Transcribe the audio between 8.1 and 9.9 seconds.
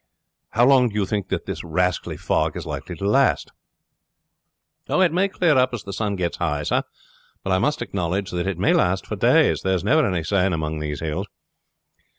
that it may last for days. There is